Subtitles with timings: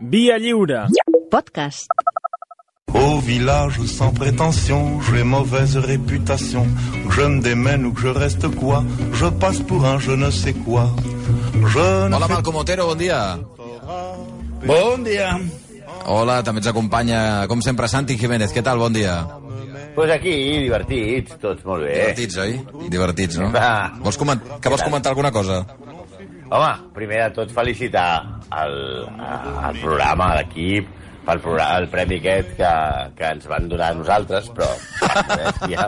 [0.00, 0.86] Via lliure.
[1.30, 1.88] Podcast.
[2.94, 6.66] Au village sans prétention, j'ai mauvaise réputation.
[7.08, 8.82] Que je me démène ou que je reste quoi,
[9.12, 10.88] je passe pour un je ne sais quoi.
[11.54, 13.38] Je ne Hola, fais Malcom Otero, bon dia.
[14.66, 15.38] Bon dia.
[16.06, 18.52] Hola, també ens acompanya, com sempre, Santi Jiménez.
[18.56, 18.80] Què tal?
[18.80, 19.20] Bon dia.
[19.94, 20.32] Pues aquí,
[20.64, 21.92] divertits, tots molt bé.
[21.92, 22.88] Divertits, oi?
[22.88, 23.50] Divertits, no?
[23.52, 23.92] Va.
[24.00, 24.40] Vols coment...
[24.62, 25.60] Que vols comentar alguna cosa?
[26.50, 28.08] Home, primer de tot felicitar
[28.58, 28.72] el,
[29.06, 30.88] el programa, l'equip,
[31.22, 32.70] pel programa, el premi aquest que,
[33.14, 34.66] que ens van donar a nosaltres, però
[35.70, 35.86] ja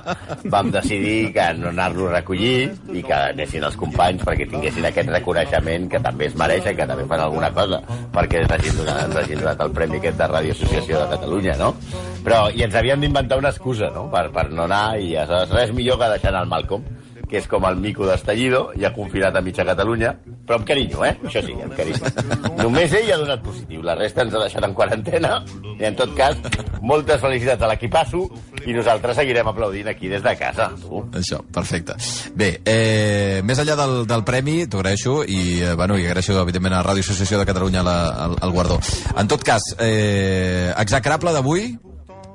[0.54, 5.10] vam decidir que no anar-lo a recollir i que anessin els companys perquè tinguessin aquest
[5.16, 7.82] reconeixement que també es mereixen, que també fan alguna cosa
[8.14, 11.58] perquè ens hagin donat, ens hagin donat el premi aquest de Ràdio Associació de Catalunya,
[11.58, 11.74] no?
[12.22, 15.74] Però, i ens havíem d'inventar una excusa, no?, per, per no anar, i aleshores res
[15.74, 16.86] millor que deixar anar el Malcolm,
[17.32, 20.10] que és com el mico d'Estallido, ja confinat a mitja Catalunya,
[20.44, 21.14] però amb carinyo, eh?
[21.24, 22.10] Això sí, amb carinyo.
[22.58, 25.30] Només ell ha donat positiu, la resta ens ha deixat en quarantena,
[25.72, 26.36] i en tot cas,
[26.84, 28.26] moltes felicitats a l'equipasso,
[28.68, 30.68] i nosaltres seguirem aplaudint aquí des de casa.
[30.82, 31.00] Tu.
[31.22, 31.96] Això, perfecte.
[32.36, 36.76] Bé, eh, més enllà del, del premi, t'ho agraeixo, i, eh, bueno, i agraeixo, evidentment,
[36.76, 37.96] a Ràdio Associació de Catalunya la,
[38.26, 38.76] el, el guardó.
[39.16, 41.70] En tot cas, eh, execrable d'avui,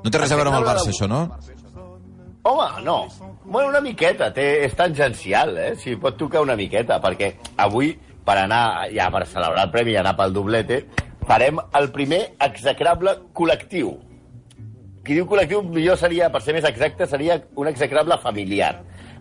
[0.02, 1.28] no té res a veure amb el Barça, això, no?
[2.42, 3.08] Home, no.
[3.44, 5.72] Bueno, una miqueta, té, és tangencial, eh?
[5.80, 7.32] Si pot tocar una miqueta, perquè
[7.64, 7.92] avui,
[8.24, 10.82] per anar, ja per celebrar el premi i anar pel doblete,
[11.28, 13.92] farem el primer execrable col·lectiu.
[15.04, 18.74] Qui diu col·lectiu, millor seria, per ser més exacte, seria un execrable familiar.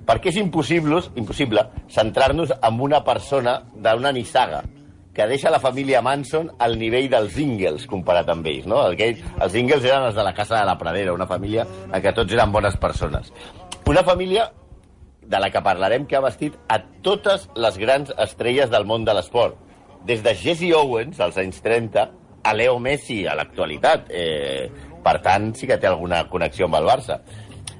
[0.07, 4.63] Perquè és impossible, impossible centrar-nos en una persona d'una nissaga
[5.17, 8.83] que deixa la família Manson al nivell dels Ingalls comparat amb ells, no?
[8.91, 12.13] Aquell, els Ingalls eren els de la Casa de la Pradera, una família en què
[12.13, 13.31] tots eren bones persones.
[13.89, 14.51] Una família
[15.25, 19.17] de la que parlarem que ha vestit a totes les grans estrelles del món de
[19.17, 19.57] l'esport.
[20.05, 22.05] Des de Jesse Owens, als anys 30,
[22.45, 24.13] a Leo Messi, a l'actualitat.
[24.13, 24.69] Eh,
[25.03, 27.23] per tant, sí que té alguna connexió amb el Barça.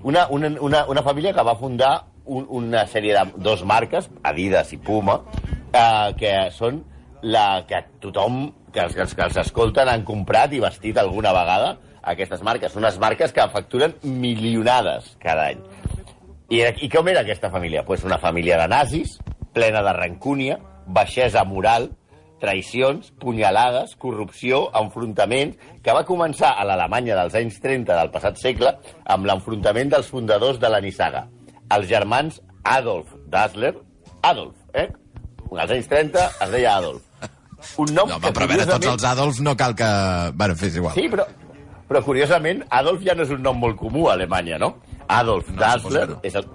[0.01, 1.93] Una, una, una, una família que va fundar
[2.25, 5.21] un, una sèrie de dos marques, Adidas i Puma,
[5.69, 6.81] eh, que són
[7.21, 11.75] la que tothom, que els, els, que els escolten, han comprat i vestit alguna vegada
[12.07, 12.75] aquestes marques.
[12.79, 15.61] Unes marques que facturen milionades cada any.
[16.49, 17.83] I, I com era aquesta família?
[17.85, 19.17] Pues una família de nazis,
[19.53, 21.89] plena de rancúnia, baixesa moral,
[22.39, 28.75] traïcions, punyalades, corrupció, enfrontaments, que va començar a l'Alemanya dels anys 30 del passat segle
[29.09, 31.25] amb l'enfrontament dels fundadors de la Nissaga,
[31.73, 33.73] els germans Adolf Dassler,
[34.21, 34.87] Adolf, eh?
[35.57, 37.06] Als anys 30 es deia Adolf.
[37.77, 39.87] Un nom No, que, home, però a veure, tots els Adolfs no cal que...
[40.35, 40.93] Bueno, fes igual.
[40.95, 41.25] Sí, però,
[41.89, 44.75] però curiosament, Adolf ja no és un nom molt comú a Alemanya, no?
[45.07, 46.19] Adolf No, Dassler que no.
[46.23, 46.47] és el...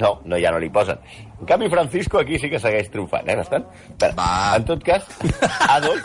[0.00, 0.96] No, no, ja no li posen.
[1.38, 3.66] En canvi, Francisco aquí sí que segueix triomfant, eh, bastant.
[4.00, 4.30] Però, Va.
[4.56, 5.04] En tot cas,
[5.68, 6.00] Adolf...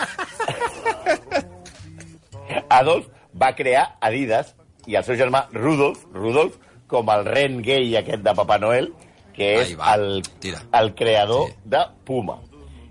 [2.69, 3.07] Adolf
[3.41, 4.53] va crear Adidas
[4.87, 6.55] i el seu germà Rudolf, Rudolf,
[6.87, 8.91] com el ren gay aquest de Papa Noel,
[9.35, 10.21] que és el,
[10.79, 11.55] el creador Sí.
[11.75, 12.37] de Puma.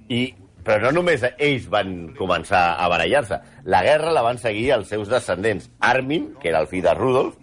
[0.09, 0.35] I,
[0.67, 3.39] però no només ells van començar a barallar-se.
[3.71, 5.71] La guerra la van seguir els seus descendents.
[5.79, 7.37] Armin, que era el fill de Rudolf,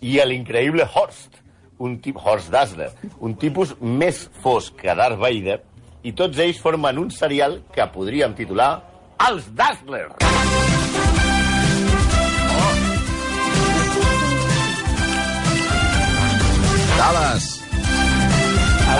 [0.00, 1.36] i l'increïble Horst,
[1.84, 2.88] un tip, Horst Dassler,
[3.20, 5.60] un tipus més fosc que Darth Vader,
[6.02, 8.72] i tots ells formen un serial que podríem titular
[9.28, 10.08] Els Dassler.
[16.96, 17.61] Dallas!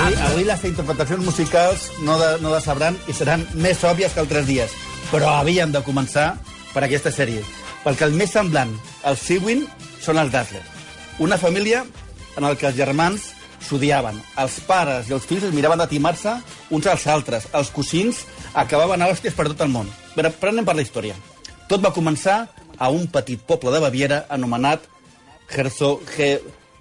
[0.02, 4.48] Avui, avui les interpretacions musicals no, de, no decebran i seran més òbvies que altres
[4.48, 4.72] dies.
[5.12, 6.32] Però havíem de començar
[6.72, 7.44] per aquesta sèrie.
[7.84, 8.72] Perquè el més semblant
[9.06, 9.62] al Sewin
[10.02, 10.64] són els Dassler.
[11.22, 11.84] Una família
[12.34, 13.28] en el que els germans
[13.62, 14.18] s'odiaven.
[14.42, 16.34] Els pares i els fills es miraven de timar-se
[16.74, 17.46] uns als altres.
[17.54, 18.24] Els cosins
[18.58, 19.86] acabaven a hòsties per tot el món.
[20.16, 21.14] Però, però anem per la història.
[21.70, 22.40] Tot va començar
[22.74, 24.90] a un petit poble de Baviera anomenat
[25.46, 26.32] Herzog, He,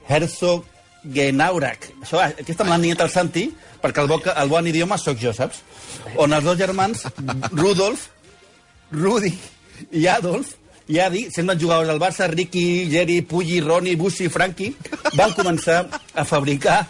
[0.09, 0.65] Herzog
[1.03, 1.89] Genaurak.
[2.01, 3.47] Això, aquesta me l'ha niat el Santi,
[3.81, 5.63] perquè el, bo, el bon idioma sóc jo, saps?
[6.21, 7.07] On els dos germans,
[7.55, 8.07] Rudolf,
[8.91, 9.33] Rudi
[9.97, 10.55] i Adolf,
[10.91, 14.73] i Adi, semblen jugadors del Barça, Ricky, Jerry, Puyi, Roni, Bussi, Franqui,
[15.15, 16.81] van començar a fabricar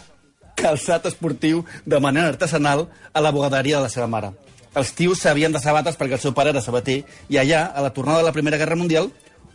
[0.58, 4.32] calçat esportiu de manera artesanal a la bogaderia de la seva mare.
[4.74, 7.92] Els tios sabien de sabates perquè el seu pare era sabater i allà, a la
[7.92, 9.10] tornada de la Primera Guerra Mundial,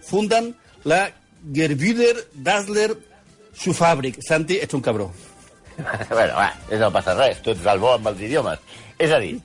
[0.05, 0.53] funden
[0.85, 1.09] la
[1.53, 2.93] Gerbüder Dassler
[3.57, 4.21] Schuhfabrik.
[4.24, 5.12] Santi, ets un cabró.
[6.09, 8.62] bueno, va, no passa res, tu ets el bo amb els idiomes.
[8.98, 9.36] És a dir,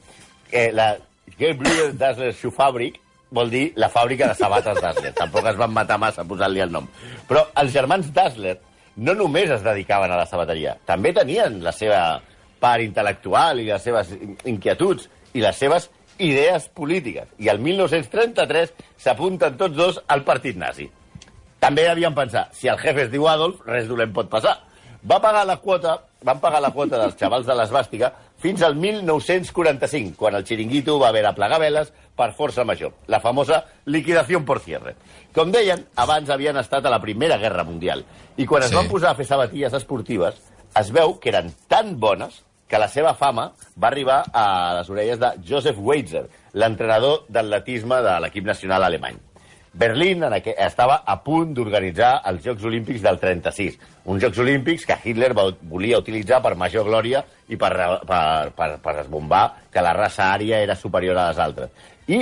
[0.50, 0.94] que la
[1.38, 2.98] Gebrüder Dassler Schuhfabrik
[3.32, 5.14] vol dir la fàbrica de sabates Dassler.
[5.16, 6.88] Tampoc es van matar massa posant-li el nom.
[7.28, 8.58] Però els germans Dassler
[8.96, 12.20] no només es dedicaven a la sabateria, també tenien la seva
[12.60, 14.12] part intel·lectual i les seves
[14.48, 15.88] inquietuds i les seves
[16.22, 17.30] idees polítiques.
[17.40, 20.90] I el 1933 s'apunten tots dos al partit nazi.
[21.62, 24.56] També havien pensat, si el jefe es diu Adolf, res dolent pot passar.
[25.06, 28.12] Va pagar la quota, van pagar la quota dels xavals de l'esbàstica
[28.42, 33.20] fins al 1945, quan el xiringuito va haver de plegar veles per força major, la
[33.22, 34.94] famosa liquidació por cierre.
[35.34, 38.04] Com deien, abans havien estat a la Primera Guerra Mundial,
[38.36, 38.76] i quan es Sí.
[38.76, 40.34] van posar a fer sabatilles esportives,
[40.74, 45.18] es veu que eren tan bones que la seva fama va arribar a les orelles
[45.18, 49.18] de Joseph Weitzer, l'entrenador d'atletisme de l'equip nacional alemany.
[49.72, 50.52] Berlín en aqu...
[50.60, 55.46] estava a punt d'organitzar els Jocs Olímpics del 36, uns Jocs Olímpics que Hitler va,
[55.70, 57.72] volia utilitzar per major glòria i per,
[58.08, 61.72] per, per, per esbombar que la raça ària era superior a les altres.
[62.12, 62.20] I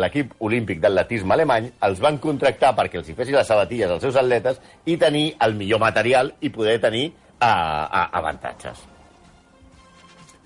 [0.00, 4.16] l'equip olímpic d'atletisme alemany els van contractar perquè els hi fessin les sabatilles als seus
[4.16, 8.86] atletes i tenir el millor material i poder tenir uh, uh, avantatges.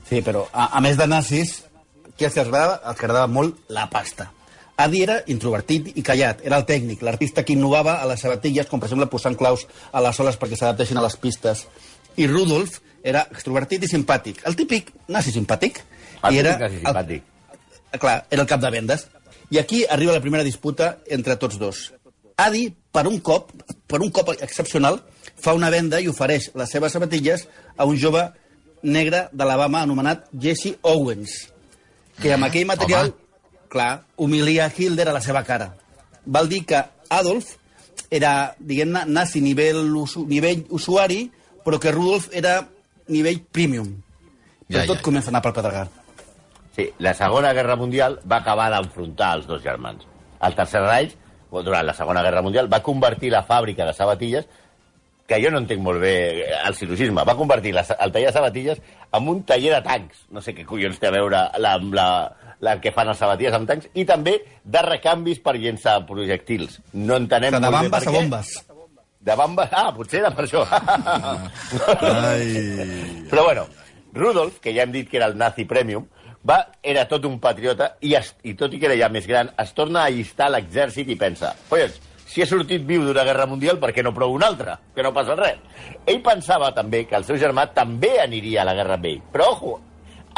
[0.08, 1.60] Sí, però a, a més de nazis,
[2.18, 2.80] què els agradava?
[2.82, 4.32] Els agradava molt la pasta.
[4.80, 8.80] Adi era introvertit i callat, era el tècnic, l'artista que innovava a les sabatilles, com
[8.80, 11.66] per exemple posant claus a les oles perquè s'adaptessin a les pistes.
[12.16, 15.82] I Rudolf era extrovertit i simpàtic, el típic nazi simpàtic.
[16.24, 17.28] El I era nazi simpàtic.
[17.92, 19.06] El, clar, era el cap de vendes.
[19.50, 21.88] I aquí arriba la primera disputa entre tots dos.
[22.40, 23.50] Adi, per un cop,
[23.90, 25.00] per un cop excepcional,
[25.40, 27.46] fa una venda i ofereix les seves sabatilles
[27.76, 28.22] a un jove
[28.82, 31.34] negre d'Alabama anomenat Jesse Owens,
[32.20, 33.12] que amb aquell material,
[33.70, 35.70] clar, humilia Hitler a la seva cara.
[36.26, 37.54] Val dir que Adolf
[38.10, 41.22] era, diguem-ne, nazi nivell, usu, nivell usuari,
[41.64, 42.58] però que Rudolf era
[43.08, 43.94] nivell premium.
[44.66, 45.02] Però Ja, tot ja.
[45.06, 45.88] comença a anar pel pedregar.
[46.76, 50.04] Sí, la Segona Guerra Mundial va acabar d'enfrontar els dos germans.
[50.40, 51.16] El Tercer Reich,
[51.50, 54.46] durant la Segona Guerra Mundial, va convertir la fàbrica de sabatilles
[55.30, 58.34] que jo no entenc molt bé eh, el silogisme, va convertir la, el taller de
[58.34, 58.80] sabatilles
[59.14, 60.24] en un taller de tancs.
[60.34, 62.06] No sé què collons té a veure la, la,
[62.66, 66.80] la que fan els sabatilles amb tancs, i també de recanvis per llençar projectils.
[66.98, 68.16] No entenem molt bé per a què.
[68.18, 68.50] bombes.
[69.20, 69.68] De bambes...
[69.76, 70.64] Ah, potser era per això.
[72.00, 72.46] Ai.
[73.30, 73.66] Però bueno,
[74.16, 76.08] Rudolf, que ja hem dit que era el nazi premium,
[76.42, 79.52] va, era tot un patriota i, es, i tot i que era ja més gran,
[79.60, 82.00] es torna a allistar l'exèrcit i pensa, collons,
[82.30, 84.76] si he sortit viu d'una guerra mundial, per què no provo una altra?
[84.94, 85.58] Que no passa res.
[86.06, 89.22] Ell pensava també que el seu germà també aniria a la guerra amb ell.
[89.32, 89.78] Però, ojo,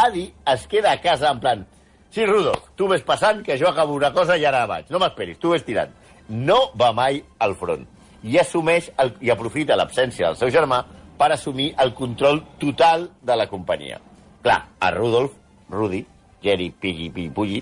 [0.01, 0.25] Adi
[0.55, 1.67] es queda a casa en plan,
[2.09, 4.89] sí, Rudolf, tu ves passant, que jo acabo una cosa i ara vaig.
[4.89, 5.93] No m'esperis, tu ves tirant.
[6.33, 7.85] No va mai al front
[8.23, 10.81] i assumeix el, i aprofita l'absència del seu germà
[11.19, 13.99] per assumir el control total de la companyia.
[14.43, 15.35] Clar, a Rudolf,
[15.69, 16.01] Rudi,
[16.43, 17.61] Jerry, Piggy, Piggy, Puggy,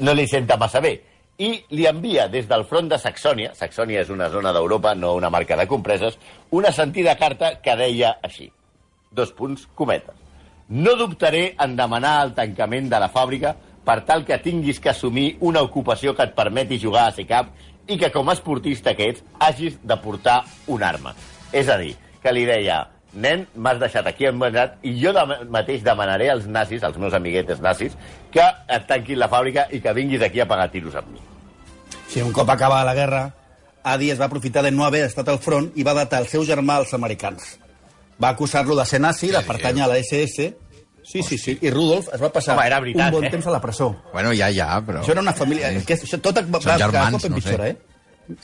[0.00, 0.94] no li senta massa bé
[1.38, 5.30] i li envia des del front de Saxònia, Saxònia és una zona d'Europa, no una
[5.30, 6.18] marca de compreses,
[6.50, 8.50] una sentida carta que deia així,
[9.14, 10.16] dos punts, cometes.
[10.68, 13.54] No dubtaré en demanar el tancament de la fàbrica
[13.86, 17.54] per tal que tinguis que assumir una ocupació que et permeti jugar a SECAP
[17.88, 21.14] i que com a esportista que ets hagis de portar una arma.
[21.52, 22.82] És a dir, que li deia,
[23.12, 27.60] nen, m'has deixat aquí embenat i jo de mateix demanaré als nazis, als meus amiguetes
[27.64, 27.96] nazis,
[28.32, 31.22] que et tanquin la fàbrica i que vinguis aquí a pagar tiros amb mi.
[32.08, 33.22] Sí, un cop acabada la guerra,
[33.88, 36.44] Adi es va aprofitar de no haver estat al front i va datar el seu
[36.44, 37.56] germà als americans.
[38.22, 40.54] Va acusar-lo de ser nazi, de pertànyer a la SS...
[41.08, 41.54] Sí, sí, sí.
[41.64, 43.30] I Rudolf es va passar Home, era veritat, un bon eh?
[43.32, 43.86] temps a la presó.
[44.12, 45.00] Bueno, ja, ja, però...
[45.00, 45.70] Això era una família...
[45.88, 47.76] Que això, tot va, Són va germans, cada cop no eh?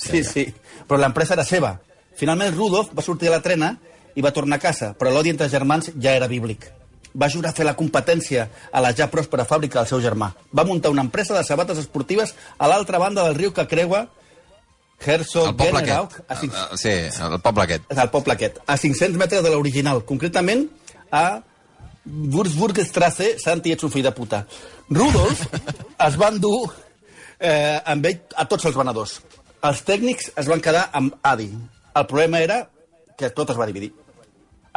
[0.01, 0.47] Sí, sí.
[0.89, 1.75] Però l'empresa era seva.
[2.17, 3.75] Finalment, Rudolf va sortir de la trena
[4.15, 6.71] i va tornar a casa, però l'odi entre germans ja era bíblic.
[7.15, 10.33] Va jurar fer la competència a la ja pròspera fàbrica del seu germà.
[10.55, 14.09] Va muntar una empresa de sabates esportives a l'altra banda del riu que creua
[15.05, 17.89] Herzog El poble a cinc- El- el- Sí, el poble aquest.
[17.93, 20.69] del poble aquest, a 500 metres de l'original, concretament
[21.11, 21.43] a
[22.07, 24.45] Würzburgstrasse, Santi, ets un fill de puta.
[24.91, 25.47] Rudolf
[26.07, 26.71] es va endur
[27.39, 29.19] eh, amb ell a tots els venedors.
[29.65, 31.49] Els tècnics es van quedar amb Adi.
[31.95, 32.59] El problema era
[33.19, 33.93] que tot es va dividir.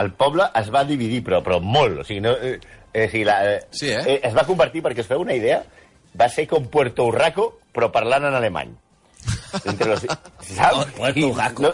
[0.01, 2.01] El poble es va dividir, però, però molt.
[2.01, 2.57] O sigui, no, eh,
[2.93, 4.01] eh, o sigui, la, eh, Sí, eh?
[4.05, 4.19] eh?
[4.29, 5.61] Es va convertir, perquè es feu una idea,
[6.17, 8.73] va ser com Puerto Urraco, però parlant en alemany.
[9.63, 10.05] Entre los,
[10.57, 10.75] saps?
[10.75, 11.63] Oh, Puerto Urraco.
[11.63, 11.73] No,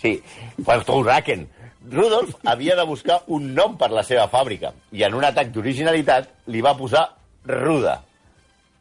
[0.00, 0.20] sí,
[0.64, 1.48] Puerto Urraken.
[1.90, 6.28] Rudolf havia de buscar un nom per la seva fàbrica i en un atac d'originalitat
[6.52, 7.06] li va posar
[7.48, 7.96] Ruda.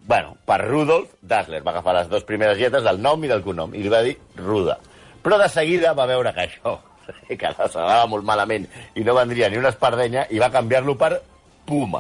[0.10, 3.74] Bueno, per Rudolf, Dassler va agafar les dues primeres lletres del nom i del cognom
[3.74, 4.78] i li va dir Ruda.
[5.24, 6.76] Però de seguida va veure que això
[7.28, 11.22] que la s'anava molt malament i no vendria ni una espardenya i va canviar-lo per
[11.66, 12.00] Puma.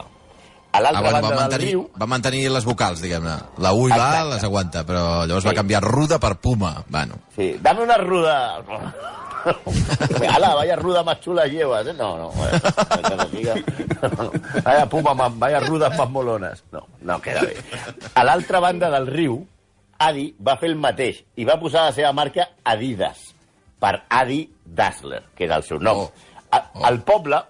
[0.71, 1.79] A Ah, l'altra bueno, va, banda del mantenir, riu...
[1.97, 3.35] va mantenir les vocals, diguem-ne.
[3.57, 5.47] La U i la A les aguanta, però llavors Sí.
[5.49, 6.83] va canviar ruda per puma.
[6.87, 8.35] Bueno, Sí, dame una ruda...
[10.29, 11.93] Ala, vaya ruda más chula llevas, ¿eh?
[11.97, 12.59] No, no, bueno.
[14.63, 16.63] Vaya puma, más, vaya rudes más molones.
[16.71, 17.55] No, no queda bé.
[18.13, 19.39] A l'altra banda del riu,
[19.99, 23.33] Adi va fer el mateix i va posar la seva marca Adidas
[23.79, 24.45] per Adi
[24.75, 26.05] Dassler, que era el seu nom.
[26.05, 26.11] Oh.
[26.51, 27.41] A, al poble,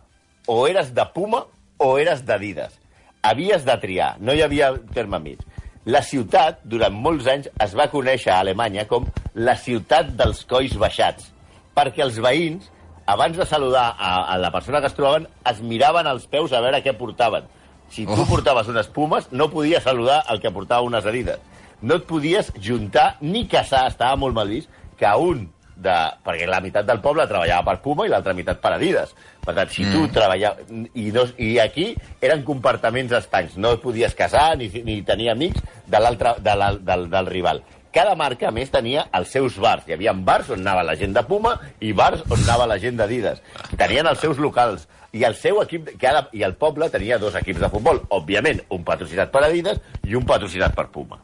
[0.47, 1.43] o eres de Puma
[1.77, 2.73] o eres d'Adidas.
[3.21, 5.39] Havies de triar, no hi havia terme mig.
[5.85, 10.75] La ciutat, durant molts anys, es va conèixer a Alemanya com la ciutat dels colls
[10.79, 11.29] baixats,
[11.75, 12.67] perquè els veïns,
[13.09, 16.61] abans de saludar a, a la persona que es trobaven, es miraven als peus a
[16.61, 17.47] veure què portaven.
[17.89, 18.25] Si tu Oh.
[18.29, 21.39] portaves unes pumes, no podies saludar el que portava unes adides.
[21.81, 25.47] No et podies juntar ni casar, estava molt mal vist, que un
[25.79, 25.95] de...
[26.25, 29.15] perquè la meitat del poble treballava per Puma i l'altra meitat per Adidas.
[29.45, 30.69] Per tant, si tu treballaves...
[30.93, 31.89] I, dos, I aquí
[32.21, 33.57] eren compartiments estancs.
[33.57, 37.63] No et podies casar ni, ni tenir amics de l'altre de la, del, del rival.
[37.89, 39.87] Cada marca, a més, tenia els seus bars.
[39.87, 42.99] Hi havia bars on anava la gent de Puma i bars on anava la gent
[42.99, 43.41] d'Adidas.
[43.79, 44.85] Tenien els seus locals.
[45.09, 48.03] I el seu equip, cada, i el poble tenia dos equips de futbol.
[48.13, 51.17] Òbviament, un patrocinat per Adidas i un patrocinat per Puma.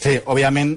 [0.00, 0.76] Sí, òbviament,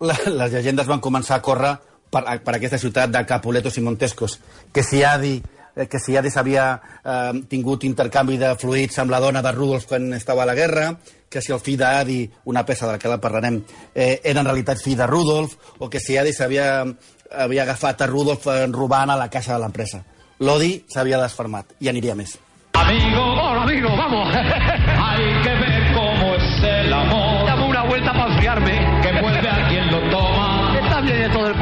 [0.00, 1.74] les llegendes van començar a córrer
[2.10, 4.38] per, per aquesta ciutat de Capuletos i Montescos.
[4.72, 5.36] Que si Adi
[5.76, 6.66] eh, que si Adi havia
[7.04, 10.94] eh, tingut intercanvi de fluids amb la dona de Rudolf quan estava a la guerra,
[11.30, 13.60] que si el fill d'Adi, una peça de la que la parlarem,
[13.94, 16.84] eh, era en realitat fill de Rudolf, o que si Adi s'havia
[17.30, 20.02] havia agafat a Rudolf eh, robant a la caixa de l'empresa.
[20.40, 22.38] L'odi s'havia desfermat, i aniria més.
[22.72, 24.34] Amigo, hola amigo, vamos.
[25.04, 25.59] Hay que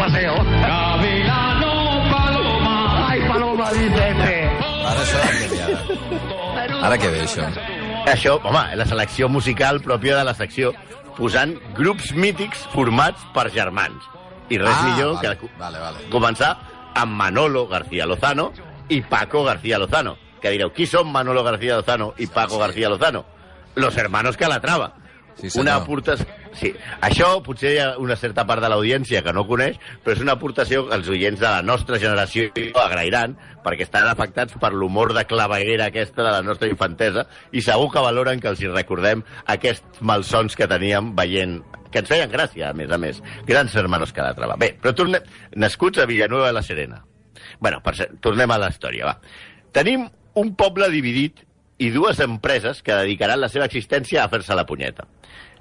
[0.08, 0.34] paseo.
[0.44, 3.08] Gavilano, paloma.
[3.10, 4.50] Ay, paloma, dice este.
[4.88, 6.86] Ara això ara?
[6.86, 7.46] Ara què ve, això?
[8.08, 10.72] Això, home, la selecció musical pròpia de la secció,
[11.16, 14.04] posant grups mítics formats per germans.
[14.48, 15.98] I res Ah, millor vale, que vale, vale.
[16.10, 16.56] començar
[16.94, 18.52] amb Manolo García Lozano
[18.88, 20.16] i Paco García Lozano.
[20.40, 23.24] Que direu, qui són Manolo García Lozano i Paco García Lozano?
[23.74, 24.94] Los hermanos Calatrava.
[25.34, 25.62] Sí, senyor.
[25.66, 26.26] una aportació...
[26.56, 26.72] Sí,
[27.04, 30.36] això potser hi ha una certa part de l'audiència que no coneix, però és una
[30.38, 32.48] aportació que els oients de la nostra generació
[32.82, 37.90] agrairan, perquè estan afectats per l'humor de claveguera aquesta de la nostra infantesa, i segur
[37.92, 41.60] que valoren que els hi recordem aquests malsons que teníem veient
[41.92, 43.20] que ens feien gràcia, a més a més.
[43.48, 44.58] Grans hermanos Calatrava.
[44.60, 45.24] Bé, però tornem...
[45.56, 47.04] Nascuts a Villanueva de la Serena.
[47.60, 49.14] bueno, per tornem a la història, va.
[49.72, 50.04] Tenim
[50.38, 51.40] un poble dividit
[51.78, 55.06] i dues empreses que dedicaran la seva existència a fer-se la punyeta.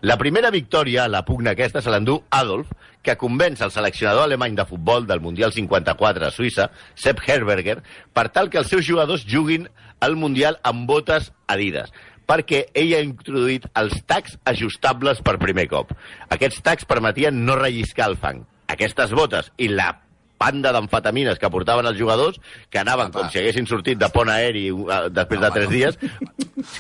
[0.02, 2.70] La primera victòria a la pugna aquesta se l'endú Adolf,
[3.02, 7.80] que convenç el seleccionador alemany de futbol del Mundial 54 a Suïssa, Sepp Herberger,
[8.14, 9.66] per tal que els seus jugadors juguin
[10.00, 11.94] al Mundial amb botes Adidas
[12.28, 15.94] perquè ell ha introduït els tacs ajustables per primer cop.
[16.28, 18.42] Aquests tacs permetien no relliscar el fang.
[18.68, 19.94] Aquestes botes i la
[20.38, 22.40] panda d'amfetamines que portaven els jugadors,
[22.70, 23.20] que anaven Apa.
[23.20, 25.98] com si haguessin sortit de pont aeri uh, després de tres dies,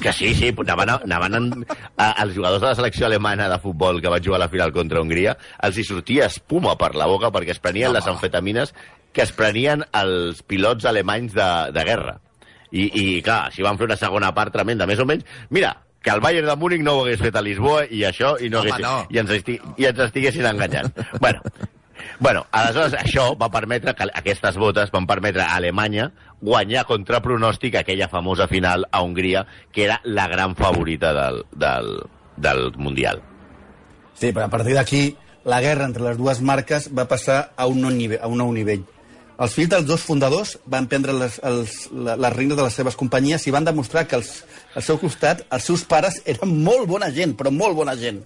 [0.03, 1.49] que sí, sí, anaven, anaven en,
[1.97, 4.73] a, els jugadors de la selecció alemana de futbol que van jugar a la final
[4.75, 8.73] contra Hongria, els hi sortia espuma per la boca perquè es prenien les amfetamines
[9.17, 12.19] que es prenien els pilots alemanys de, de guerra.
[12.69, 15.25] I, I, clar, així van fer una segona part tremenda, més o menys.
[15.55, 15.71] Mira,
[16.03, 18.61] que el Bayern de Múnich no ho hagués fet a Lisboa i això, i, no
[18.61, 19.07] Home, hagués, no.
[19.09, 20.91] i, ens, esti, i ens estiguessin enganyant.
[21.23, 21.41] bueno,
[22.19, 27.77] bueno, aleshores això va permetre que aquestes botes van permetre a Alemanya guanyar contra pronòstic
[27.77, 31.93] aquella famosa final a Hongria, que era la gran favorita del, del,
[32.35, 33.21] del Mundial.
[34.17, 35.15] Sí, però a partir d'aquí
[35.47, 38.19] la guerra entre les dues marques va passar a un nou nivell.
[38.21, 38.83] A un nou nivell.
[39.37, 43.45] Els fills dels dos fundadors van prendre les, els, les regnes de les seves companyies
[43.45, 44.31] i van demostrar que els,
[44.73, 48.23] al seu costat els seus pares eren molt bona gent, però molt bona gent.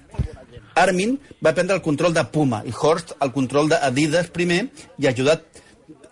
[0.76, 4.64] Armin va prendre el control de Puma i Horst el control d'Adidas primer
[4.98, 5.44] i ajudat,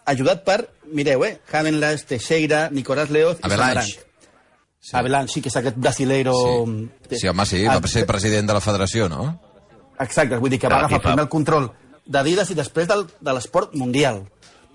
[0.05, 0.59] ajudat per,
[0.93, 3.49] mireu, eh, Havenlas, Teixeira, Nicolás Leoz i.
[3.49, 3.97] Samaranch.
[4.93, 6.33] Avalanche, sí, que és aquest brasileiro...
[7.09, 9.27] Sí, sí home, sí, Ah, va ser president de la federació, no?
[9.99, 11.67] Exacte, vull dir que va agafar primer el control
[12.07, 14.23] d'Adidas i després del, de l'esport mundial.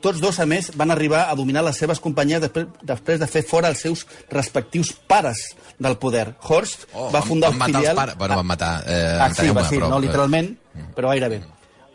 [0.05, 3.41] Tots dos, a més, van arribar a dominar les seves companyies després, després de fer
[3.49, 5.39] fora els seus respectius pares
[5.81, 6.35] del poder.
[6.45, 7.97] Horst Oh, va van- fundar van un matar filial...
[7.97, 8.17] pares.
[8.21, 10.53] Bueno, van matar, eh, ah, sí, va, sí, però- no literalment,
[10.95, 11.41] però gairebé.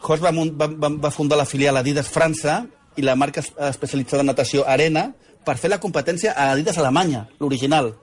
[0.02, 2.64] Horst va, va, va, va fundar la filial Adidas França
[2.98, 5.12] i la marca es- especialitzada en natació Arena
[5.46, 7.94] per fer la competència a Adidas Alemanya, l'original.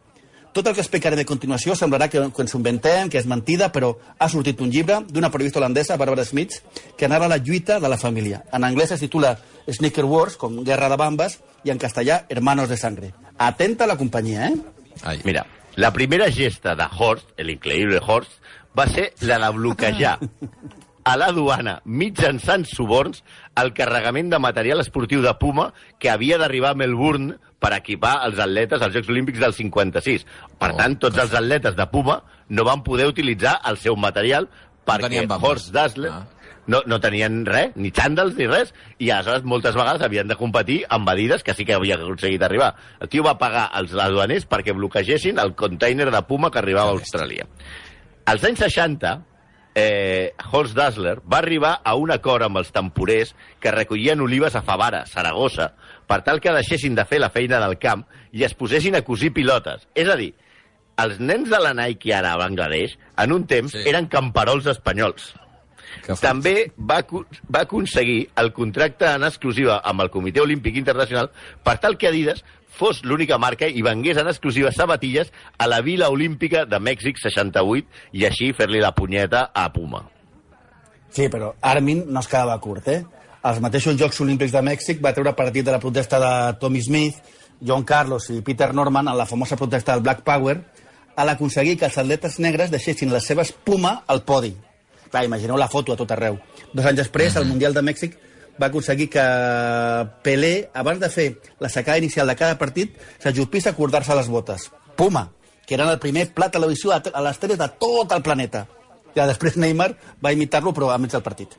[0.57, 3.67] Tot el que explicarem a continuació semblarà que, que ens ho inventem, que és mentida,
[3.75, 6.63] però ha sortit un llibre d'una periodista holandesa, Barbara Smith,
[6.97, 8.39] que narra la lluita de la família.
[8.57, 9.35] En anglès es titula
[9.69, 11.37] Sneaker Wars, com Guerra de Bambes,
[11.69, 13.13] i en castellà Hermanos de Sangre.
[13.37, 14.57] Atenta a la companyia, eh?
[15.03, 15.21] Ai.
[15.29, 15.45] Mira,
[15.77, 18.41] la primera gesta de Horst, el increïble Horst,
[18.73, 20.17] va ser la de bloquejar
[21.07, 23.21] a la duana mitjançant suborns
[23.63, 25.69] el carregament de material esportiu de Puma
[26.03, 30.27] que havia d'arribar a Melbourne per equipar els atletes als Jocs Olímpics del 56.
[30.59, 34.49] Per Oh, tant, tots els atletes de Puma no van poder utilitzar el seu material
[34.87, 35.49] perquè bambes.
[35.49, 36.25] Horst Dassler Ah.
[36.67, 40.81] no, no tenien res, ni xàndals ni res, i aleshores moltes vegades havien de competir
[40.91, 42.75] amb Adidas, que sí que havia aconseguit arribar.
[43.01, 46.95] El tio va pagar als aduaners perquè bloquegessin el container de Puma que arribava a
[46.99, 47.47] Austràlia.
[48.27, 49.21] Als anys 60,
[49.77, 54.63] eh, Horst Dassler va arribar a un acord amb els temporers que recollien olives a
[54.65, 55.75] Favara, Saragossa,
[56.09, 59.35] per tal que deixessin de fer la feina del camp i es posessin a cosir
[59.37, 59.85] pilotes.
[59.95, 60.33] És a dir,
[60.97, 63.85] els nens de la Nike ara a Bangladesh, en un temps, Sí.
[63.87, 65.35] eren camperols espanyols.
[66.07, 66.15] Que.
[66.21, 67.03] També va,
[67.53, 71.31] va aconseguir el contracte en exclusiva amb el Comitè Olímpic Internacional
[71.63, 72.45] per tal que Adidas
[72.77, 78.13] fos l'única marca i vengués en exclusiva sabatilles a la Vila Olímpica de Mèxic 68
[78.13, 80.05] i així fer-li la punyeta a Puma.
[81.11, 83.01] Sí, però Armin no es quedava curt, eh?
[83.47, 87.17] Als mateixos Jocs Olímpics de Mèxic va treure partit de la protesta de Tommy Smith,
[87.61, 90.59] John Carlos i Peter Norman en la famosa protesta del Black Power
[91.17, 94.53] a l'aconseguir que els atletes negres deixessin les seves Puma al podi.
[95.09, 96.37] Clar, imagineu la foto a tot arreu.
[96.75, 98.19] Dos anys després, al Mundial de Mèxic,
[98.61, 99.25] va aconseguir que
[100.23, 101.29] Pelé, abans de fer
[101.61, 104.71] la secada inicial de cada partit, s'ajupís a acordar-se les botes.
[104.97, 105.29] Puma,
[105.67, 108.67] que eren el primer plat de televisió a les teles de tot el planeta.
[109.17, 111.57] I després Neymar va imitar-lo, però a mig del partit.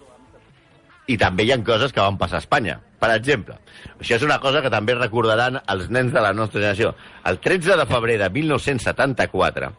[1.07, 2.79] I també hi ha coses que van passar a Espanya.
[2.99, 3.55] Per exemple,
[3.99, 6.95] això és una cosa que també recordaran els nens de la nostra generació.
[7.25, 9.71] El 13 de febrer de 1974,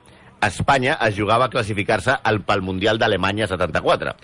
[0.46, 4.14] Espanya es jugava a classificar-se al pel Mundial d'Alemanya 74,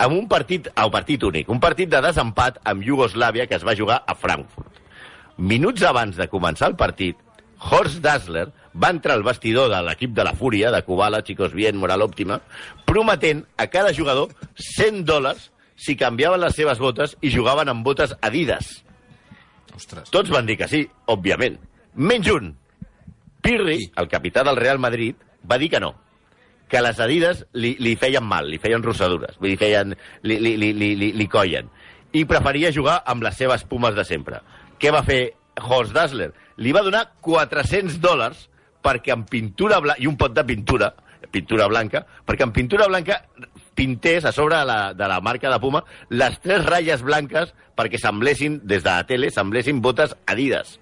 [0.00, 3.76] amb un partit, au, partit únic, un partit de desempat amb Iugoslàvia que es va
[3.76, 4.78] jugar a Frankfurt.
[5.36, 7.18] Minuts abans de començar el partit,
[7.60, 11.76] Horst Dassler va entrar al vestidor de l'equip de la Fúria, de Kubala, Chicos Bien,
[11.76, 12.40] Moral Òptima,
[12.88, 18.16] prometent a cada jugador 100 dòlars si canviaven les seves botes i jugaven amb botes
[18.24, 18.80] Adidas.
[19.76, 20.08] Ostres.
[20.12, 21.60] Tots van dir que sí, òbviament.
[21.94, 22.54] Menys un.
[23.40, 25.94] Pirri, el capità del Real Madrid, va dir que no
[26.70, 30.54] que les Adidas li, li feien mal, li feien rossadures, vull dir, feien, li, li,
[30.60, 31.70] li, li, li, li collen.
[32.14, 34.40] I preferia jugar amb les seves pumes de sempre.
[34.80, 35.20] Què va fer
[35.60, 36.30] Horst Dassler?
[36.62, 38.46] Li va donar 400 dòlars
[38.82, 40.92] perquè amb pintura blanca, i un pot de pintura,
[41.30, 43.20] pintura blanca, perquè amb pintura blanca
[43.74, 48.00] pintés a sobre de la, de la marca de Puma les tres ratlles blanques perquè
[48.00, 50.78] semblessin, des de la tele, semblessin botes Adidas.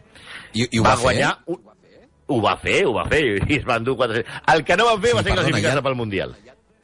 [0.53, 1.05] I, i ho va, fer?
[1.05, 1.35] guanyar...
[1.47, 1.65] Un...
[2.29, 4.43] Ho va fer, ho va fer, i es van dur 400...
[4.55, 6.37] El que no van fer Sí, va ser classificar-se pel Mundial.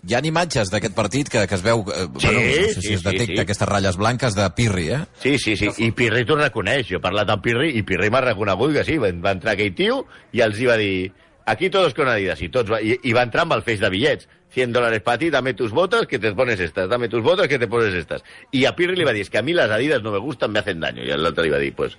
[0.05, 1.81] Hi ha imatges d'aquest partit que, que es veu...
[1.89, 3.41] Eh, Sí, bueno, no sé sí, si es sí, detecta sí.
[3.41, 4.99] aquestes ratlles blanques de Pirri, eh?
[5.23, 5.71] Sí, sí, sí.
[5.81, 6.89] I Pirri t'ho reconeix.
[6.91, 8.99] Jo he parlat amb Pirri i Pirri m'ha reconegut que sí.
[9.01, 10.03] Va, va entrar aquell tio
[10.37, 11.13] i els hi va dir
[11.47, 12.43] aquí todos con Adidas.
[12.45, 14.29] I, tots va, i, i va entrar amb el feix de bitllets.
[14.55, 17.59] 100 dólares para ti, dame tus botas que te pones estas, dame tus botas que
[17.59, 18.23] te pones estas.
[18.53, 20.19] Y a Pirri le va a decir, es que a mí las Adidas no me
[20.19, 21.03] gustan, me hacen daño.
[21.03, 21.99] Y el otro le iba a decir, pues,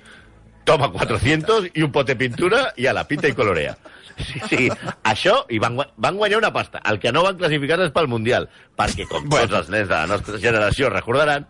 [0.66, 3.78] toma 400 y un pote de pintura y a la pinta y colorea.
[4.16, 4.70] Sí, sí,
[5.04, 6.80] això, i van, van guanyar una pasta.
[6.88, 8.46] El que no van classificar és pel Mundial,
[8.80, 9.50] perquè, com Bueno.
[9.50, 11.50] tots els nens de la nostra generació recordaran,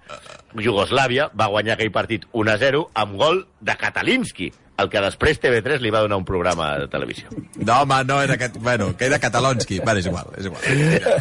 [0.58, 4.50] Iugoslàvia va guanyar aquell partit 1-0 amb gol de Katalinski,
[4.82, 7.30] el que després TV3 li va donar un programa de televisió.
[7.62, 8.36] No, home, no era...
[8.42, 8.58] Cat...
[8.58, 9.80] Bueno, que era Catalonski.
[9.86, 10.66] Vale, és igual, és igual.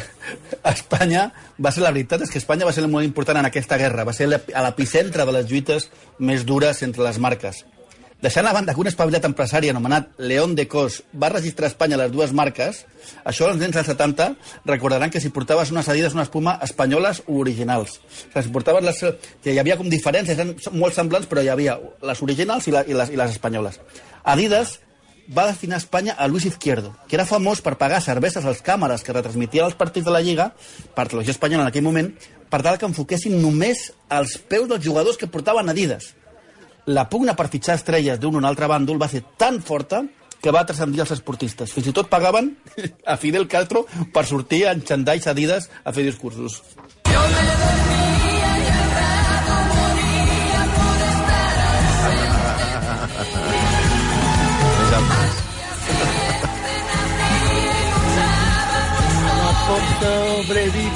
[0.72, 1.28] Espanya
[1.60, 4.16] va ser, la veritat és que Espanya va ser molt important en aquesta guerra, va
[4.16, 7.64] ser a l'epicentre de les lluites més dures entre les marques.
[8.22, 11.98] Deixant a banda que un espavilat empresari anomenat León de Cos va registrar a Espanya
[12.00, 12.84] les dues marques,
[13.24, 14.30] això els nens dels 70
[14.64, 17.98] recordaran que si portaves unes adides, una espuma espanyoles o originals.
[17.98, 19.02] O sigui, si portaves les...
[19.44, 22.86] que hi havia com diferències, eren molt semblants, però hi havia les originals i, la,
[22.88, 23.78] i, les, i les espanyoles.
[24.24, 24.78] Adidas
[25.28, 29.04] va destinar a Espanya a Luis Izquierdo, que era famós per pagar cerveses als càmeres
[29.04, 30.52] que retransmitien els partits de la Lliga,
[30.96, 32.12] per televisió espanyola en aquell moment,
[32.48, 36.12] per tal que enfoquessin només els peus dels jugadors que portaven Adidas.
[36.86, 40.02] La pugna per fitxar estrelles d'un o un altre bàndol va ser tan forta
[40.44, 41.72] que va transcendir els esportistes.
[41.72, 42.50] Fins i tot pagaven
[43.12, 46.60] a Fidel Castro per sortir en xandalls Adidas a fer discursos.
[60.04, 60.90] Sobrevivir.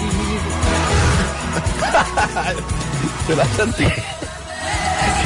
[3.26, 4.17] Se va sentir.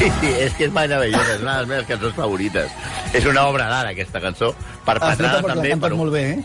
[0.03, 2.73] Sí, sí, és que és meravellosa, és una de les meves cançons favorites.
[3.15, 4.49] És una obra d'art, aquesta cançó,
[4.83, 6.01] perpetrada perquè també per un...
[6.01, 6.41] molt bé, eh?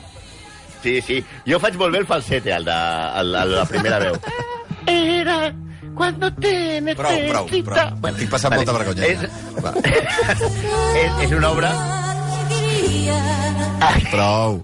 [0.83, 1.17] Sí, sí.
[1.49, 2.77] Jo faig molt bé el falsete, el de,
[3.23, 4.19] el, el de la primera veu.
[4.93, 5.39] Era
[5.97, 6.53] cuando te
[7.01, 8.07] Prou, prou, prou.
[8.13, 9.09] Estic passant molta vergonya.
[9.09, 9.25] És,
[11.01, 11.73] és, és una obra...
[14.13, 14.61] prou.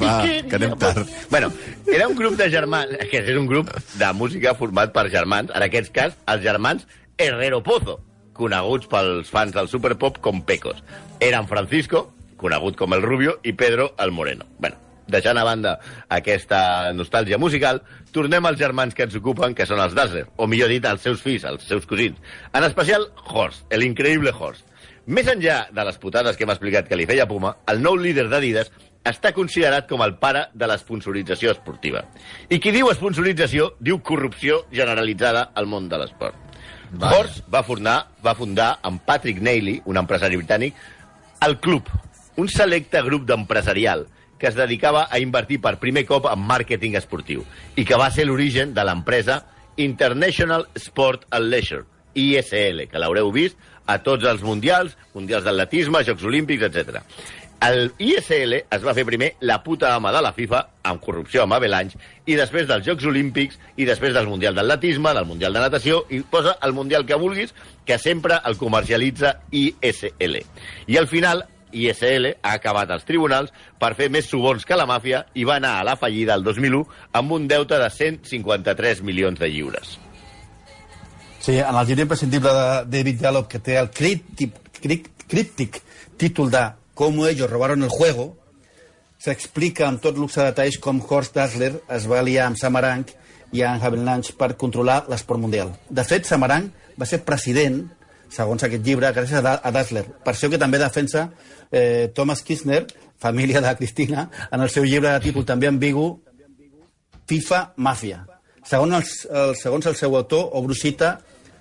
[0.00, 1.08] Va, que anem tard.
[1.30, 1.48] Bueno,
[1.88, 5.64] era un grup de germans, que és un grup de música format per germans, en
[5.64, 6.84] aquest cas, els germans
[7.22, 8.00] Herrero Pozo,
[8.34, 10.80] coneguts pels fans del Superpop com Pecos.
[11.22, 12.08] Eren Francisco,
[12.40, 14.48] conegut com el Rubio, i Pedro el Moreno.
[14.58, 15.76] Bueno, deixant a banda
[16.10, 17.78] aquesta nostàlgia musical,
[18.10, 21.22] tornem als germans que ens ocupen, que són els Dazzler, o millor dit, els seus
[21.22, 22.18] fills, els seus cosins.
[22.50, 24.66] En especial, Horst, el increïble Horst.
[25.06, 28.26] Més enllà de les putades que hem explicat que li feia Puma, el nou líder
[28.30, 28.74] d'Adidas
[29.06, 32.02] està considerat com el pare de l'esponsorització esportiva.
[32.50, 36.51] I qui diu esponsorització, diu corrupció generalitzada al món de l'esport.
[36.92, 37.18] Vaja.
[37.18, 40.76] Horst va fundar, va fundar amb Patrick Neely, un empresari britànic,
[41.42, 41.88] el Club,
[42.36, 44.06] un selecte grup d'empresarial
[44.38, 47.44] que es dedicava a invertir per primer cop en màrqueting esportiu
[47.78, 49.44] i que va ser l'origen de l'empresa
[49.80, 56.26] International Sport and Leisure, ISL, que l'haureu vist a tots els mundials, mundials d'atletisme, Jocs
[56.28, 57.00] Olímpics, etc.
[57.62, 61.54] El ISL es va fer primer la puta ama de la FIFA, amb corrupció amb
[61.54, 66.00] Avalanche, i després dels Jocs Olímpics, i després del Mundial d'Atletisme, del Mundial de Natació,
[66.10, 67.54] i posa el Mundial que vulguis,
[67.86, 70.40] que sempre el comercialitza ISL.
[70.90, 75.22] I al final, ISL ha acabat als tribunals per fer més suborns que la màfia
[75.38, 76.82] i va anar a la fallida el 2001
[77.22, 79.96] amb un deute de 153 milions de lliures.
[81.38, 85.82] Sí, en el llibre imprescindible de David Gallop, que té el críptic, críptic
[86.18, 86.68] títol de
[87.02, 88.36] Cómo ellos robaron el juego,
[89.18, 93.10] s'explica amb tot luxe de detalls com Horst Dassler es va aliar amb Samaranch
[93.58, 95.72] i amb Havelange per controlar l'esport mundial.
[95.90, 97.80] De fet, Samaranch va ser president,
[98.30, 100.04] segons aquest llibre, gràcies a, Da- a Dassler.
[100.22, 101.24] Per això que també defensa
[101.72, 102.84] eh, Thomas Kirchner,
[103.18, 106.06] família de Cristina, en el seu llibre de títol també ambigu,
[107.26, 108.22] FIFA Màfia.
[108.62, 111.16] Segons, els, el, segons el seu autor, Obrusita,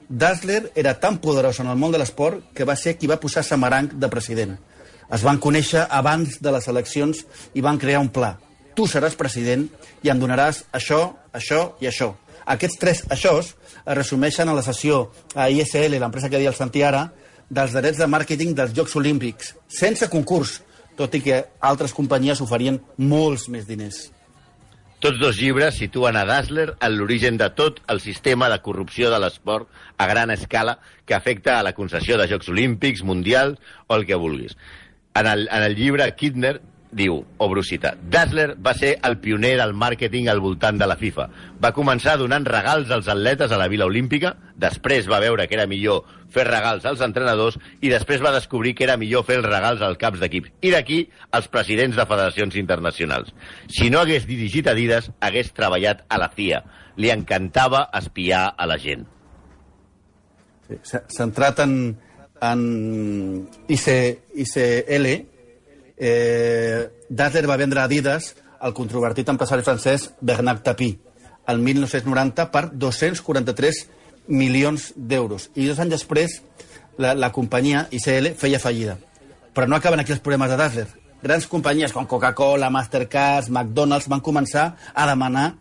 [0.07, 3.41] Dassler era tan poderós en el món de l'esport que va ser qui va posar
[3.47, 4.59] Samaranch de president.
[5.11, 8.37] Es van conèixer abans de les eleccions i van crear un pla.
[8.75, 9.65] Tu seràs president
[10.03, 11.01] i em donaràs això,
[11.35, 12.13] això i això.
[12.55, 15.03] Aquests tres aixòs es resumeixen a la sessió
[15.35, 17.09] a ISL, l'empresa que deia el Santi ara,
[17.51, 20.61] dels drets de màrqueting dels Jocs Olímpics, sense concurs,
[20.95, 24.07] tot i que altres companyies oferien molts més diners.
[25.01, 29.17] Tots dos llibres situen a Dassler en l'origen de tot el sistema de corrupció de
[29.19, 29.65] l'esport
[29.97, 30.77] a gran escala
[31.09, 34.53] que afecta a la concessió de Jocs Olímpics, Mundials o el que vulguis.
[35.15, 36.59] En el, en el llibre, Kidner
[36.91, 41.27] diu, o Brusita, Dassler va ser el pioner del màrqueting al voltant de la FIFA.
[41.63, 45.69] Va començar donant regals als atletes a la Vila Olímpica, després va veure que era
[45.71, 49.81] millor fer regals als entrenadors i després va descobrir que era millor fer els regals
[49.83, 50.51] als caps d'equip.
[50.61, 53.33] I d'aquí els presidents de federacions internacionals.
[53.67, 56.63] Si no hagués dirigit Adidas, hagués treballat a la CIA.
[56.99, 59.07] Li encantava espiar a la gent.
[60.67, 61.97] Sí, centrat en,
[62.41, 63.87] en IC,
[64.33, 65.07] ICL,
[65.97, 70.97] eh, Dassler va vendre a Adidas al controvertit empresari francès Bernard Tapie
[71.47, 73.85] el 1990 per 243
[74.27, 75.49] milions d'euros.
[75.55, 76.41] I dos anys després,
[76.97, 78.97] la, la companyia ICL feia fallida.
[79.53, 80.87] Però no acaben aquí els problemes de Dassler.
[81.21, 85.51] Grans companyies com Coca-Cola, Mastercard, McDonald's van començar a demanar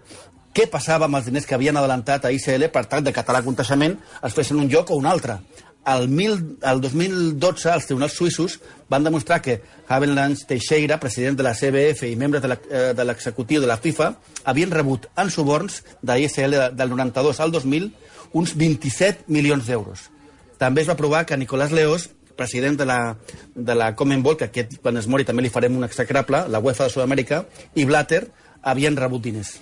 [0.57, 3.39] què passava amb els diners que havien adelantat a ICL per tal de que tal
[3.39, 5.39] aconteixement es fessin un lloc o un altre.
[5.91, 8.59] El, mil, el 2012, els tribunals suïssos
[8.93, 9.57] van demostrar que
[9.89, 14.13] Havelange Teixeira, president de la CBF i membre de eh, de l'executiu de la FIFA,
[14.45, 17.91] havien rebut en suborns de ISL de- del 92 al 2000
[18.33, 20.11] uns 27 milions d'euros.
[20.59, 23.17] També es va provar que Nicolás Leós, president de la,
[23.55, 26.87] de la Commonwealth, que aquest, quan es mori també li farem un execrable, la UEFA
[26.87, 27.43] de Sud-amèrica,
[27.75, 28.29] i Blatter
[28.63, 29.57] havien rebut diners.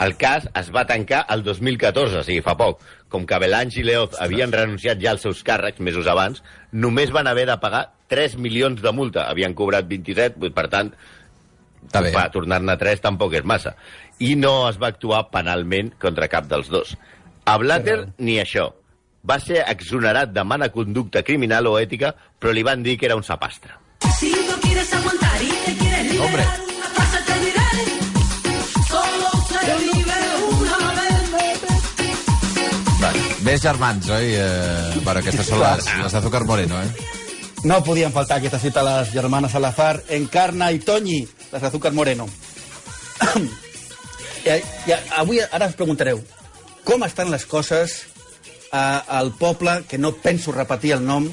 [0.00, 2.80] El cas es va tancar el 2014, o sigui, fa poc.
[3.10, 7.26] Com que Belange i Leoz havien renunciat ja als seus càrrecs mesos abans, només van
[7.26, 9.26] haver de pagar 3 milions de multa.
[9.30, 10.92] Havien cobrat 27, vull- per tant,
[11.88, 12.12] Està bé.
[12.14, 13.74] va tornar-ne 3 tampoc és massa.
[14.20, 16.96] I no es va actuar penalment contra cap dels dos.
[17.44, 18.72] A Blatter, ni això.
[19.28, 23.16] Va ser exonerat de mala conducta criminal o ètica, però li van dir que era
[23.16, 23.72] un sapastre.
[24.18, 26.77] Si no quieres aguantar y te quieres liberar, Hombre.
[33.48, 34.34] Més germans, oi?
[34.36, 36.90] Eh, bueno, aquestes són les, les d'Azúcar Moreno, eh?
[37.64, 41.22] No podien faltar aquesta cita a les germanes Salazar, Encarna i Toñi,
[41.54, 42.26] les Azúcar Moreno.
[44.44, 44.58] I,
[44.90, 46.20] i, avui, ara us preguntareu,
[46.84, 47.96] com estan les coses
[48.70, 51.30] a, al poble, que no penso repetir el nom,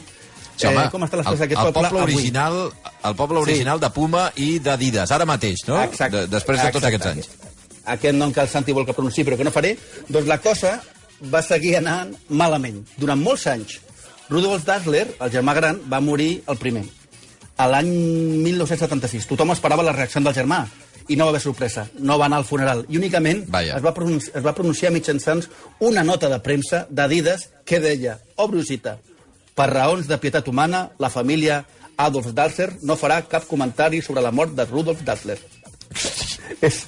[0.56, 2.13] Sí, home, eh, com estan les coses d'aquest poble, poble avui?
[2.15, 2.62] original,
[3.10, 5.82] el poble original de Puma i d'Adidas, ara mateix, no?
[5.84, 6.15] Exacte.
[6.15, 6.95] De, després de tots Exacte.
[6.95, 7.55] aquests anys.
[7.86, 9.76] Aquest nom que el Santi vol que pronunciï, però que no faré,
[10.10, 10.80] doncs la cosa
[11.32, 12.84] va seguir anant malament.
[12.98, 13.80] Durant molts anys,
[14.30, 16.86] Rudolf Dassler, el germà gran, va morir el primer.
[17.58, 17.88] a l'any
[18.43, 19.28] 1976.
[19.30, 20.65] Tothom esperava la reacció del germà
[21.08, 21.86] i no va haver sorpresa.
[22.00, 22.86] No va anar al funeral.
[22.89, 23.78] I únicament Vaja.
[23.78, 25.43] es va, pronunci es va pronunciar mitjançant
[25.80, 28.98] una nota de premsa d'Adidas que deia, obro cita,
[29.56, 31.63] per raons de pietat humana, la família
[31.98, 35.39] Adolf Dassler no farà cap comentari sobre la mort de Rudolf Dassler.
[36.65, 36.84] és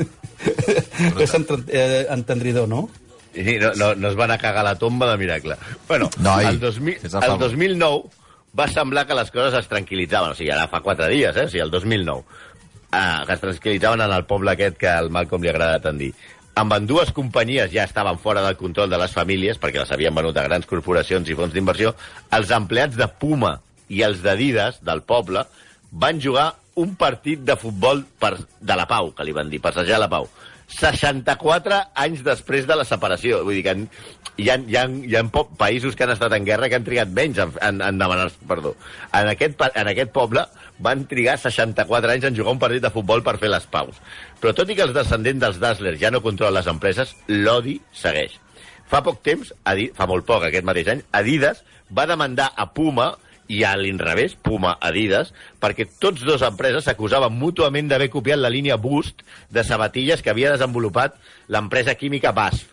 [0.67, 1.36] és
[1.67, 2.88] eh, entendridor, no?
[3.34, 5.58] Sí, no, no, no es van a cagar la tomba de miracle.
[5.88, 7.39] Bueno, Noi, el, 2000, fes el el favor.
[7.45, 8.03] 2009
[8.58, 10.34] va semblar que les coses es tranquil·litzaven.
[10.34, 11.45] O sigui, ara fa quatre dies, eh?
[11.45, 12.23] O sigui, el 2009.
[12.91, 16.13] Ah, que es tranquil·litzaven en el poble aquest que al Malcolm li agrada tant dir.
[16.58, 20.15] Amb en dues companyies ja estaven fora del control de les famílies, perquè les havien
[20.15, 21.93] venut a grans corporacions i fons d'inversió,
[22.34, 23.60] els empleats de Puma
[23.93, 25.45] i els d'Adidas del poble
[25.91, 30.01] van jugar un partit de futbol per, de la pau, que li van dir, passejar
[30.01, 30.25] la pau.
[30.67, 33.41] 64 anys després de la separació.
[33.47, 33.75] Vull dir que
[34.38, 35.23] hi ha, hi ha, hi ha
[35.58, 38.75] països que han estat en guerra que han trigat menys en, en, en demanar perdó.
[39.15, 40.43] En aquest, en aquest poble
[40.84, 43.95] van trigar 64 anys en jugar un partit de futbol per fer les paus.
[44.41, 48.36] Però tot i que els descendents dels Dassler ja no controlen les empreses, l'odi segueix.
[48.88, 53.13] Fa poc temps, Adi- fa molt poc, aquest mateix any, Adidas va demandar a Puma
[53.47, 58.75] i a l'inrevés, Puma, Adidas, perquè tots dos empreses s'acusaven mútuament d'haver copiat la línia
[58.77, 61.15] Boost de sabatilles que havia desenvolupat
[61.47, 62.65] l'empresa química BASF,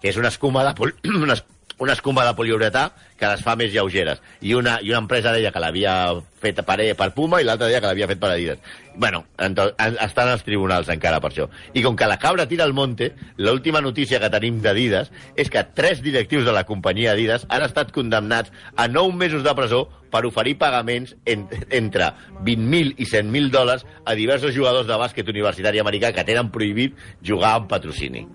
[0.00, 1.34] que és una escuma de, pol una,
[1.80, 2.90] una escuma de poliuretà
[3.20, 4.20] que les fa més lleugeres.
[4.40, 5.92] I una, i una empresa deia que l'havia
[6.40, 8.58] fet per, per Puma i l'altra deia que l'havia fet per Adidas.
[8.96, 11.48] bueno, ento- en- estan als tribunals encara per això.
[11.74, 15.64] I com que la cabra tira al monte, l'última notícia que tenim d'Adidas és que
[15.74, 20.24] tres directius de la companyia Adidas han estat condemnats a 9 mesos de presó per
[20.28, 22.10] oferir pagaments en, entre
[22.44, 27.56] 20.000 i 100.000 dòlars a diversos jugadors de bàsquet universitari americà que tenen prohibit jugar
[27.60, 28.26] amb patrocini.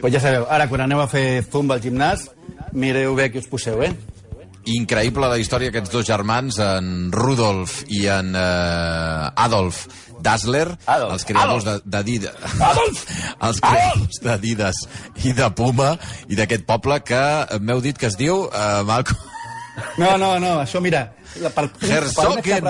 [0.00, 2.28] Pues ja sabeu, ara quan aneu a fer zumba al gimnàs,
[2.72, 3.92] mireu bé qui us poseu, eh?
[4.68, 9.86] Increïble la història d'aquests dos germans, en Rudolf i en eh, Adolf
[10.20, 11.12] Dassler, Adolf.
[11.14, 12.36] els creadors de- d'Adidas.
[12.60, 13.04] Adolf!
[13.48, 14.80] els creadors d'Adidas
[15.24, 15.92] i de Puma
[16.28, 17.22] i d'aquest poble que
[17.62, 19.27] m'heu dit que es diu eh, Malcolm
[19.98, 21.12] No, no, no, això mira...
[21.42, 22.64] La, per, Herzogen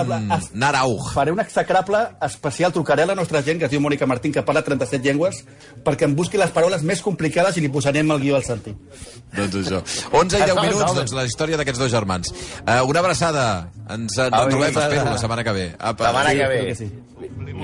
[0.59, 1.13] Narauch.
[1.15, 4.43] Faré un execrable especial, trucaré a la nostra gent, que es diu Mònica Martín, que
[4.45, 5.39] parla 37 llengües,
[5.85, 8.75] perquè em busqui les paraules més complicades i li posarem el guió al Santi.
[9.33, 9.79] Doncs això.
[10.11, 12.33] 11 i 10 minuts, doncs la història d'aquests dos germans.
[12.65, 13.45] Uh, una abraçada.
[13.89, 14.91] Ens en Au, trobem, abraçada.
[14.91, 15.67] espero, la setmana que ve.
[15.79, 16.09] Apa.
[16.11, 16.59] Setmana que ve.
[16.59, 16.91] crec que sí.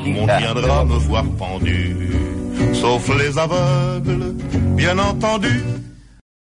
[0.05, 4.33] Viendra me voir pendu, sauf les aveugles,
[4.75, 5.53] bien entendu.